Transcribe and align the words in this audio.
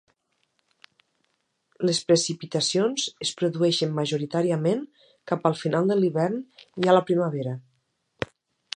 Les 1.89 1.99
precipitacions 2.11 3.05
es 3.27 3.33
produeixen 3.43 3.95
majoritàriament 4.01 4.83
cap 5.33 5.49
al 5.53 5.61
final 5.63 5.93
de 5.93 5.99
l'hivern 6.03 6.45
i 6.65 6.87
a 6.95 7.01
la 7.01 7.07
primavera. 7.13 7.59